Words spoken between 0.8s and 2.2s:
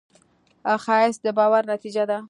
ښایست د باور نتیجه ده